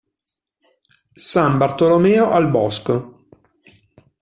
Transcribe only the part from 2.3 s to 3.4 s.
al Bosco